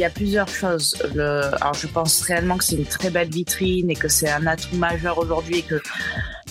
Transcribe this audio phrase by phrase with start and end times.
[0.00, 0.96] y a plusieurs choses.
[1.16, 4.76] Alors, je pense réellement que c'est une très belle vitrine et que c'est un atout
[4.76, 5.80] majeur aujourd'hui et que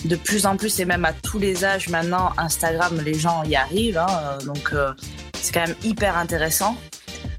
[0.04, 3.56] de plus en plus et même à tous les âges maintenant, Instagram, les gens y
[3.56, 3.98] arrivent.
[3.98, 4.92] Hein, donc, euh,
[5.40, 6.76] c'est quand même hyper intéressant.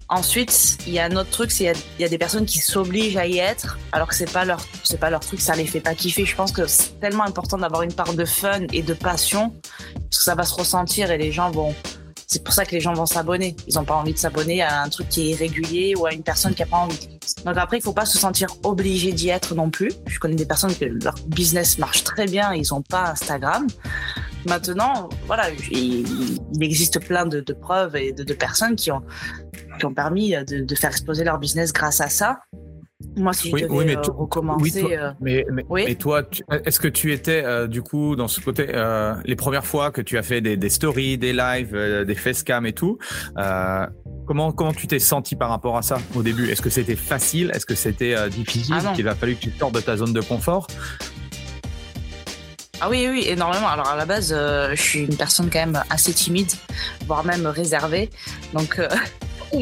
[0.10, 3.16] Ensuite, il y a un autre truc, c'est il y, a des personnes qui s'obligent
[3.16, 5.80] à y être, alors que c'est pas leur, c'est pas leur truc, ça les fait
[5.80, 6.26] pas kiffer.
[6.26, 9.54] Je pense que c'est tellement important d'avoir une part de fun et de passion,
[9.94, 11.74] parce que ça va se ressentir et les gens vont.
[12.34, 13.58] C'est pour ça que les gens vont s'abonner.
[13.68, 16.24] Ils ont pas envie de s'abonner à un truc qui est irrégulier ou à une
[16.24, 17.10] personne qui a pas envie.
[17.44, 19.92] Donc après, il faut pas se sentir obligé d'y être non plus.
[20.08, 23.68] Je connais des personnes que leur business marche très bien, ils ont pas Instagram.
[24.46, 29.02] Maintenant, voilà, il, existe plein de, preuves et de, personnes qui ont,
[29.78, 32.40] qui ont permis de, faire exploser leur business grâce à ça.
[33.18, 34.84] Moi, si je devais oui, mais euh, recommencer.
[34.84, 36.24] Oui, toi, mais, mais, toi,
[36.66, 40.02] est-ce que tu étais euh, du coup dans ce côté euh, les premières fois que
[40.02, 41.76] tu as fait des, des stories, des lives,
[42.06, 42.98] des facecam et tout
[44.28, 46.50] Comment comment tu t'es senti par rapport à ça au début?
[46.50, 47.52] Est-ce que c'était facile?
[47.54, 48.76] Est-ce que c'était difficile?
[48.78, 50.68] Ah Il a fallu que tu sortes de ta zone de confort?
[52.84, 53.68] Ah oui, oui, énormément.
[53.68, 56.52] Alors à la base, euh, je suis une personne quand même assez timide,
[57.06, 58.10] voire même réservée.
[58.56, 58.90] Donc euh,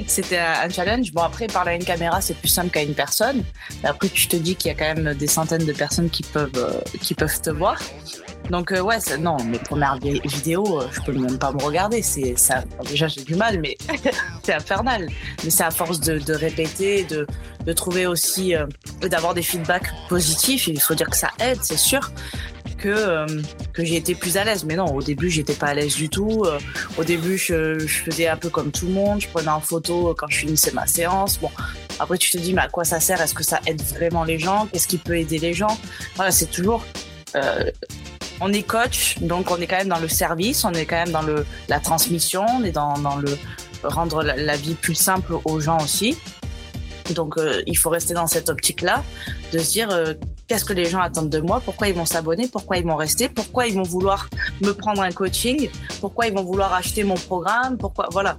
[0.07, 1.11] c'était un challenge.
[1.11, 3.43] Bon après, parler à une caméra, c'est plus simple qu'à une personne.
[3.83, 6.51] Après, tu te dis qu'il y a quand même des centaines de personnes qui peuvent,
[6.57, 7.79] euh, qui peuvent te voir.
[8.49, 12.01] Donc ouais, non, mes premières vidéos, je peux même pas me regarder.
[12.01, 12.35] C'est.
[12.87, 13.77] Déjà, j'ai du mal, mais
[14.43, 15.09] c'est infernal.
[15.43, 17.27] Mais c'est à force de, de répéter, de,
[17.65, 18.53] de trouver aussi,
[19.01, 20.67] d'avoir des feedbacks positifs.
[20.67, 22.11] Il faut dire que ça aide, c'est sûr
[22.79, 23.27] que, euh,
[23.73, 24.63] que j'ai été plus à l'aise.
[24.65, 26.43] Mais non, au début, j'étais pas à l'aise du tout.
[26.45, 26.57] Euh,
[26.97, 29.21] au début, je, faisais un peu comme tout le monde.
[29.21, 31.37] Je prenais en photo quand je finissais ma séance.
[31.39, 31.51] Bon,
[31.99, 33.21] après, tu te dis, mais à quoi ça sert?
[33.21, 34.67] Est-ce que ça aide vraiment les gens?
[34.71, 35.77] Qu'est-ce qui peut aider les gens?
[36.15, 36.83] Voilà, c'est toujours.
[37.35, 37.69] Euh,
[38.41, 41.11] on est coach, donc on est quand même dans le service, on est quand même
[41.11, 43.37] dans le, la transmission, on est dans le
[43.83, 46.17] rendre la, vie plus simple aux gens aussi.
[47.13, 47.35] Donc
[47.67, 49.03] il faut rester dans cette optique-là,
[49.51, 49.89] de se dire
[50.49, 53.29] qu'est-ce que les gens attendent de moi, pourquoi ils vont s'abonner, pourquoi ils vont rester,
[53.29, 54.27] pourquoi ils vont vouloir
[54.61, 55.69] me prendre un coaching,
[56.01, 58.37] pourquoi ils vont vouloir acheter mon programme, pourquoi voilà.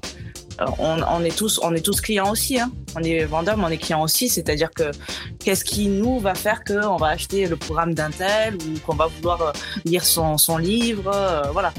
[0.61, 2.71] Euh, on, est tous on est tous clients aussi hein.
[2.95, 4.29] on est vendeurs mais on est clients aussi.
[4.29, 4.91] C'est-à-dire que
[5.39, 9.07] qu'est-ce qui nous va faire qu'on va acheter le programme d'un tel ou qu'on va
[9.07, 9.53] vouloir euh,
[9.87, 11.73] lire son, son livre euh, voilà.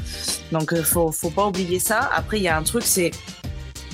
[0.52, 2.10] Donc faut faut pas oublier ça.
[2.16, 3.12] Après il y a un truc c'est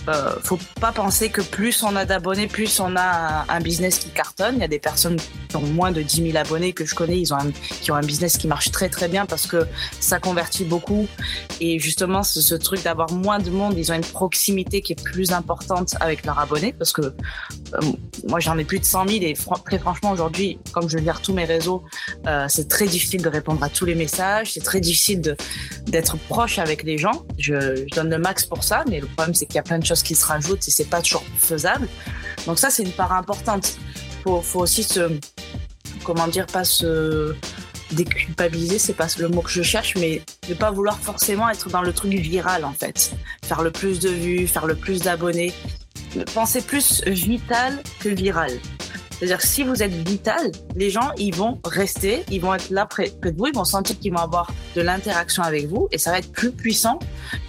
[0.07, 4.09] euh, faut pas penser que plus on a d'abonnés, plus on a un, business qui
[4.09, 4.55] cartonne.
[4.55, 5.17] Il y a des personnes
[5.47, 7.37] qui ont moins de 10 000 abonnés que je connais, ils ont
[7.81, 9.67] qui ont un business qui marche très très bien parce que
[9.99, 11.07] ça convertit beaucoup.
[11.59, 15.03] Et justement, ce, ce truc d'avoir moins de monde, ils ont une proximité qui est
[15.03, 17.81] plus importante avec leurs abonnés parce que euh,
[18.27, 19.33] moi j'en ai plus de 100 000 et
[19.65, 21.83] très franchement aujourd'hui, comme je gère tous mes réseaux,
[22.27, 25.35] euh, c'est très difficile de répondre à tous les messages, c'est très difficile
[25.85, 27.25] d'être proche avec les gens.
[27.37, 29.85] Je, donne le max pour ça, mais le problème c'est qu'il y a plein de
[29.85, 31.87] choses qui se rajoutent et c'est pas toujours faisable.
[32.45, 33.77] Donc ça, c'est une part importante.
[34.23, 35.11] Faut, faut aussi se,
[36.07, 37.35] comment dire, pas se
[37.91, 41.81] déculpabiliser, c'est pas le mot que je cherche, mais ne pas vouloir forcément être dans
[41.81, 43.13] le truc viral en fait.
[43.43, 45.53] Faire le plus de vues, faire le plus d'abonnés.
[46.33, 48.51] Pensez plus vital que viral.
[49.17, 52.85] C'est-à-dire que si vous êtes vital, les gens, ils vont rester, ils vont être là
[52.85, 56.11] près de vous, ils vont sentir qu'ils vont avoir de l'interaction avec vous et ça
[56.11, 56.99] va être plus puissant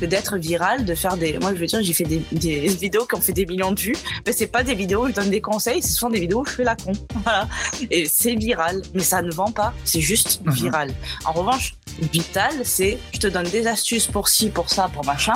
[0.01, 1.39] que d'être viral, de faire des...
[1.39, 2.19] Moi, je veux dire, j'ai fait des,
[2.69, 3.97] vidéos qui ont fait des millions de vues,
[4.27, 6.47] mais c'est pas des vidéos où je donne des conseils, ce sont des vidéos où
[6.47, 6.93] je fais la con.
[7.25, 7.49] Voilà.
[7.91, 10.53] Et c'est viral, mais ça ne vend pas, c'est juste mhm.
[10.53, 10.95] viral.
[11.27, 11.75] En revanche,
[12.12, 15.35] vital, c'est je te donne des astuces pour ci, pour ça, pour machin.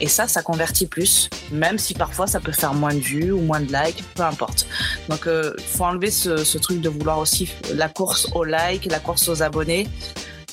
[0.00, 3.40] Et ça, ça convertit plus, même si parfois ça peut faire moins de vues ou
[3.40, 4.66] moins de likes, peu importe.
[5.08, 8.98] Donc, il euh, faut enlever ce, truc de vouloir aussi la course aux likes, la
[8.98, 9.88] course aux abonnés.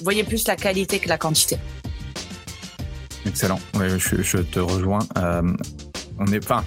[0.02, 1.58] Voyez plus la qualité que la quantité.
[3.25, 3.59] Excellent.
[3.74, 5.08] je, te rejoins.
[5.18, 5.41] Euh,
[6.19, 6.64] on n'est pas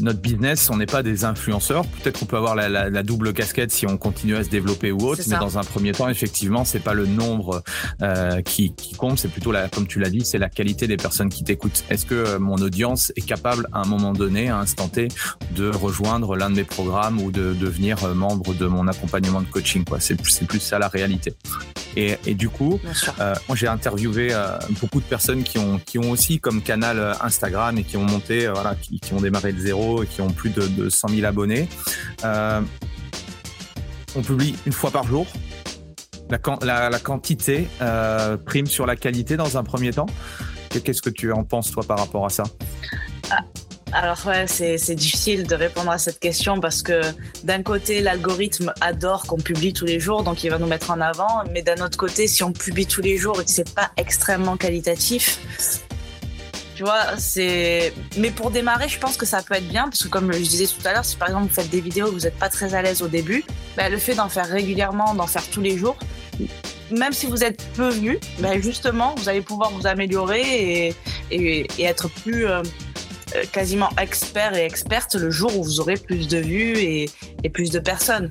[0.00, 1.86] notre business, on n'est pas des influenceurs.
[1.86, 5.22] Peut-être qu'on peut avoir la, double casquette si on continue à se développer ou autre,
[5.28, 7.62] mais dans un premier temps, effectivement, c'est pas le nombre
[8.02, 11.28] euh, qui, compte, c'est plutôt la, comme tu l'as dit, c'est la qualité des personnes
[11.28, 11.84] qui t'écoutent.
[11.90, 15.08] Est-ce que euh, mon audience est capable à un moment donné, à un instant T,
[15.54, 19.46] de rejoindre l'un de mes programmes ou de devenir euh, membre de mon accompagnement de
[19.46, 21.34] coaching Quoi, c'est plus, plus ça la réalité.
[21.96, 22.80] Et, et du coup,
[23.18, 24.34] moi j'ai interviewé
[24.80, 28.48] beaucoup de personnes qui ont qui ont aussi comme canal Instagram et qui ont monté,
[28.48, 31.68] voilà, qui, qui ont démarré de zéro et qui ont plus de, 100 000 abonnés.
[32.24, 32.60] Euh,
[34.16, 35.26] on publie une fois par jour.
[36.62, 40.06] La, la, quantité euh, prime sur la qualité dans un premier temps.
[40.82, 42.44] Qu'est-ce que tu en penses, toi, par rapport à ça?
[43.30, 43.40] Ah,
[43.94, 47.00] Alors, ouais, c'est difficile de répondre à cette question parce que
[47.44, 51.00] d'un côté, l'algorithme adore qu'on publie tous les jours, donc il va nous mettre en
[51.00, 51.44] avant.
[51.52, 54.56] Mais d'un autre côté, si on publie tous les jours et que c'est pas extrêmement
[54.56, 55.38] qualitatif,
[56.74, 57.92] Tu vois, c'est.
[58.16, 60.66] Mais pour démarrer, je pense que ça peut être bien parce que, comme je disais
[60.66, 62.82] tout à l'heure, si par exemple vous faites des vidéos vous n'êtes pas très à
[62.82, 63.44] l'aise au début,
[63.76, 65.96] bah, le fait d'en faire régulièrement, d'en faire tous les jours,
[66.90, 70.92] même si vous êtes peu vu, bah, justement, vous allez pouvoir vous améliorer
[71.30, 72.48] et, être plus.
[72.48, 72.62] Euh,
[73.52, 77.10] quasiment expert et experte le jour où vous aurez plus de vues et,
[77.42, 78.30] et plus de personnes.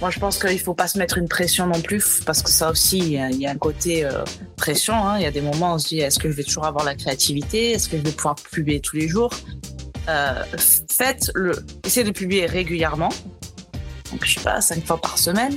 [0.00, 2.70] Moi, je pense qu'il faut pas se mettre une pression non plus, parce que ça
[2.70, 4.24] aussi, il y a, un côté euh,
[4.56, 4.94] pression.
[4.94, 5.18] Hein.
[5.18, 6.84] Il y a des moments où on se dit, est-ce que je vais toujours avoir
[6.84, 7.72] la créativité?
[7.72, 9.30] Est-ce que je vais pouvoir publier tous les jours?
[10.08, 10.42] Euh,
[10.90, 13.10] Faites le, essayez de publier régulièrement.
[14.10, 15.56] Donc, je sais pas, cinq fois par semaine,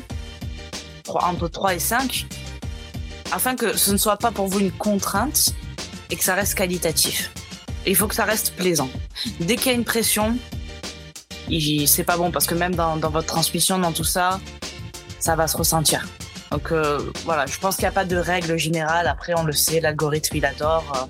[1.07, 2.27] entre 3 et 5,
[3.31, 5.53] afin que ce ne soit pas pour vous une contrainte
[6.09, 7.31] et que ça reste qualitatif
[7.89, 8.89] il faut que ça reste plaisant.
[9.39, 10.37] Dès qu'il y a une pression,
[11.85, 14.39] c'est pas bon parce que même dans, votre transmission, dans tout ça,
[15.19, 16.05] ça va se ressentir.
[16.51, 19.07] Donc euh, voilà, je pense qu'il n'y a pas de règle générale.
[19.07, 21.09] Après, on le sait, l'algorithme, il adore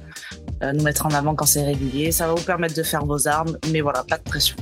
[0.63, 2.11] euh, euh, nous mettre en avant quand c'est régulier.
[2.11, 4.55] Ça va vous permettre de faire vos armes, mais voilà, pas de pression.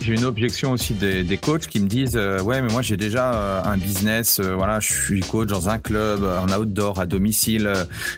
[0.00, 2.96] J'ai une objection aussi des, des, coachs qui me disent euh, ouais mais moi j'ai
[2.96, 7.06] déjà euh, un business euh, voilà je suis coach dans un club en outdoor à
[7.06, 7.72] domicile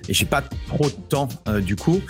[0.09, 1.29] et j'ai pas trop de temps
[1.61, 2.01] du coup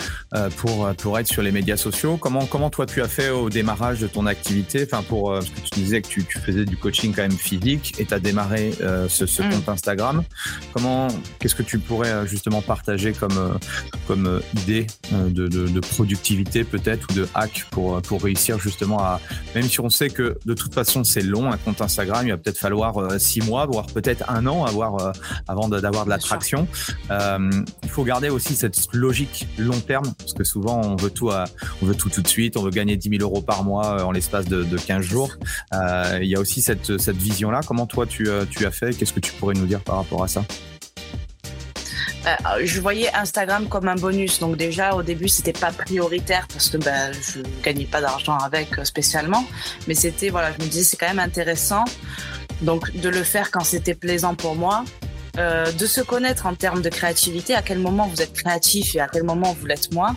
[0.57, 2.17] pour pour être sur les médias sociaux.
[2.17, 4.87] Comment comment toi tu as fait au démarrage de ton activité?
[4.89, 7.93] Enfin pour parce que tu disais que tu, tu, faisais du coaching quand même physique
[7.99, 8.71] et tu as démarré
[9.09, 9.49] ce, ce mm.
[9.49, 10.23] compte Instagram.
[10.73, 11.07] Comment
[11.39, 13.59] qu'est-ce que tu pourrais justement partager comme
[14.07, 19.19] comme idée de, de, de productivité peut-être ou de hack pour pour réussir justement à
[19.55, 22.37] même si on sait que de toute façon c'est long, un compte Instagram, il va
[22.37, 25.11] peut-être falloir euh, six mois, voire peut-être un an avoir, euh,
[25.47, 26.67] avant d'avoir de, l'attraction.
[27.09, 27.49] Euh,
[27.83, 31.85] il faut garder aussi cette logique long terme, parce que souvent on veut tout, on
[31.85, 34.45] veut tout tout de suite, on veut gagner 10 000 euros par mois en l'espace
[34.45, 35.35] de, de 15 jours.
[35.73, 37.61] il y a aussi cette, cette vision-là.
[37.65, 38.95] Comment toi tu, tu as fait?
[38.97, 40.43] Qu'est-ce que tu pourrais nous dire par rapport à ça?
[42.27, 44.39] Euh, je voyais Instagram comme un bonus.
[44.39, 48.77] Donc déjà au début c'était pas prioritaire parce que ben je gagnais pas d'argent avec
[48.77, 49.45] euh, spécialement,
[49.87, 51.85] mais c'était voilà je me disais c'est quand même intéressant
[52.61, 54.83] donc de le faire quand c'était plaisant pour moi.
[55.37, 58.99] Euh, de se connaître en termes de créativité, à quel moment vous êtes créatif et
[58.99, 60.15] à quel moment vous l'êtes moins.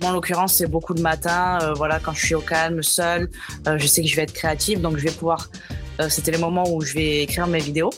[0.00, 1.58] Moi, en l'occurrence, c'est beaucoup de matin.
[1.62, 3.28] Euh, voilà, quand je suis au calme, seul,
[3.66, 5.50] euh, je sais que je vais être créative, donc je vais pouvoir.
[6.08, 7.90] C'était les moments où je vais écrire mes vidéos.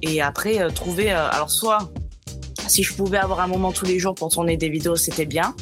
[0.00, 1.12] Et après, trouver.
[1.12, 1.92] alors, soit
[2.72, 5.54] si je pouvais avoir un moment tous les jours pour tourner des vidéos, c'était bien.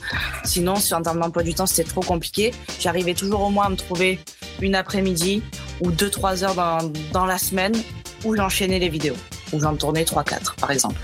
[0.45, 3.69] Sinon, si en termes d'emploi du temps, c'était trop compliqué, j'arrivais toujours au moins à
[3.69, 4.21] me trouver
[4.63, 5.43] une après-midi
[5.81, 6.79] ou deux, trois heures dans,
[7.13, 7.75] dans la semaine
[8.25, 9.17] où j'enchaînais les vidéos,
[9.53, 11.01] où j'en tournais trois, quatre, par exemple.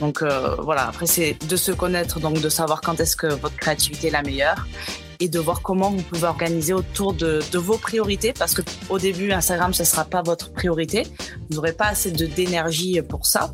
[0.00, 3.56] Donc euh, voilà, après c'est de se connaître, donc de savoir quand est-ce que votre
[3.56, 4.66] créativité est la meilleure
[5.20, 9.30] et de voir comment vous pouvez organiser autour de, vos priorités parce que au début
[9.32, 11.04] Instagram ce sera pas votre priorité.
[11.48, 13.52] Vous n'aurez pas assez d'énergie pour ça.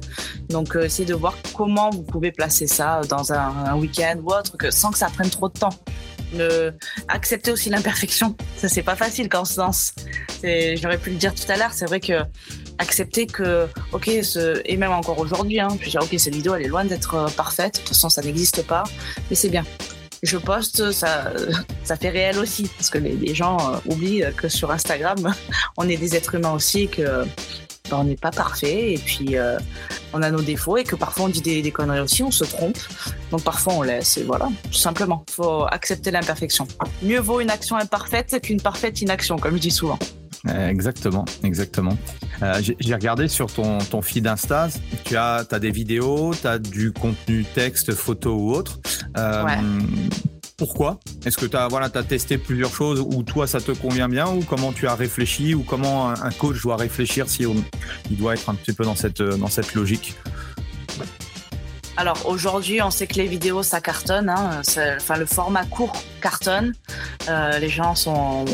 [0.49, 4.57] Donc euh, essayez de voir comment vous pouvez placer ça dans un, week-end ou autre
[4.71, 5.75] sans que ça prenne trop de temps.
[6.35, 6.73] Le...
[7.09, 8.37] accepter aussi l'imperfection.
[8.57, 9.93] Ça c'est pas facile quand on se lance.
[10.43, 12.23] J'aurais pu le dire tout à l'heure c'est vrai que
[12.79, 16.69] accepter que ok et même encore aujourd'hui hein, je dire ok cette vidéo elle est
[16.69, 17.75] loin d'être euh, parfaite.
[17.75, 18.85] De toute façon ça n'existe pas
[19.31, 19.65] mais c'est bien
[20.23, 21.33] je poste, ça,
[21.85, 25.35] ça fait réel aussi, parce que les, gens euh, oublient que sur Instagram,
[25.77, 27.25] on est des êtres humains aussi, que
[27.91, 29.59] ben, on n'est pas parfait, et puis euh,
[30.13, 32.79] on a nos défauts, et que parfois on dit des, conneries aussi, on se trompe.
[33.31, 35.25] Donc parfois on laisse, et voilà, tout simplement.
[35.31, 36.67] Faut accepter l'imperfection.
[37.03, 39.99] Mieux vaut une action imparfaite qu'une parfaite inaction, comme je dis souvent.
[40.48, 41.96] Exactement, exactement.
[42.43, 44.69] Euh, j'ai regardé sur ton, ton feed Insta,
[45.05, 48.79] tu as, as des vidéos, tu as du contenu texte, photo ou autre.
[49.17, 49.44] Euh,
[50.56, 51.00] pourquoi?
[51.24, 54.29] Est-ce que tu as, voilà, as testé plusieurs choses ou toi ça te convient bien
[54.29, 57.44] ou comment tu as réfléchi ou comment un coach doit réfléchir si
[58.10, 60.15] il doit être un petit peu dans cette, dans cette logique?
[61.98, 64.29] Alors aujourd'hui, on sait que les vidéos ça cartonne.
[64.29, 64.60] Hein.
[64.96, 66.74] Enfin, le format court cartonne.
[67.29, 68.44] Euh, les gens sont,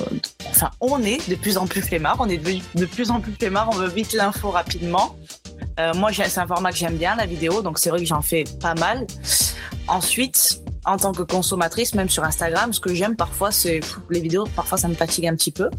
[0.80, 2.16] on est de plus en plus flemmard.
[2.20, 3.68] On est de, plus en plus flemmard.
[3.72, 5.16] On veut vite l'info rapidement.
[5.80, 8.20] Euh, moi, c'est un format que j'aime bien, la vidéo, donc c'est vrai que j'en
[8.20, 9.06] fais pas mal.
[9.88, 14.46] Ensuite, en tant que consommatrice, même sur Instagram, ce que j'aime parfois, c'est les vidéos.
[14.54, 15.70] Parfois, ça me fatigue un petit peu.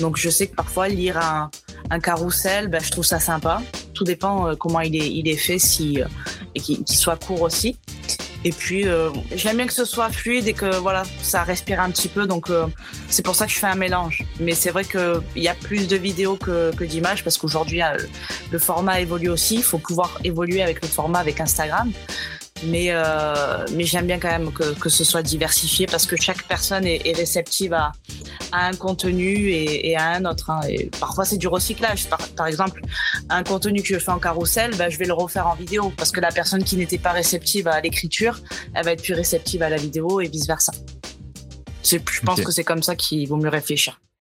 [0.00, 1.50] Donc, je sais que parfois lire un,
[1.90, 3.62] un carrousel, ben, je trouve ça sympa.
[3.94, 6.06] Tout dépend euh, comment il est, il est fait, si euh,
[6.54, 7.78] et qu'il soit court aussi.
[8.44, 11.90] Et puis euh, j'aime bien que ce soit fluide et que voilà, ça respire un
[11.90, 12.26] petit peu.
[12.26, 12.48] Donc
[13.08, 14.24] c'est pour ça que je fais un mélange.
[14.40, 17.80] Mais c'est vrai qu'il y a plus de vidéos que, que d'images parce qu'aujourd'hui
[18.50, 19.56] le format évolue aussi.
[19.56, 21.92] Il faut pouvoir évoluer avec le format avec Instagram.
[22.64, 26.42] mais euh, mais j'aime bien quand même que, que ce soit diversifié parce que chaque
[26.44, 27.92] personne est, est réceptive à,
[28.52, 30.50] à un contenu et, et à un autre.
[30.50, 30.60] Hein.
[30.68, 32.08] Et parfois c'est du recyclage.
[32.08, 32.82] Par, par, exemple,
[33.28, 36.10] un contenu que je fais en carrousel, bah, je vais le refaire en vidéo parce
[36.10, 38.40] que la personne qui n'était pas réceptive à l'écriture,
[38.74, 40.72] elle va être plus réceptive à la vidéo et vice versa.
[41.84, 42.44] Je pense okay.
[42.44, 44.02] que c'est comme ça qu'il vaut mieux réfléchir.